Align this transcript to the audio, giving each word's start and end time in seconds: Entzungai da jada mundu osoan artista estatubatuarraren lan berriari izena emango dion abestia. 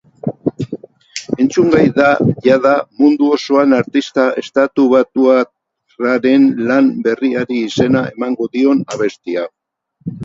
Entzungai 1.43 1.83
da 1.97 2.07
jada 2.47 2.71
mundu 3.03 3.29
osoan 3.37 3.77
artista 3.81 4.25
estatubatuarraren 4.43 6.49
lan 6.73 6.91
berriari 7.07 7.63
izena 7.69 8.07
emango 8.17 8.49
dion 8.57 8.83
abestia. 8.97 9.47